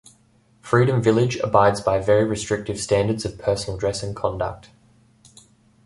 [0.61, 4.71] Freedom Village abides by very restrictive standards of personal dress and conduct.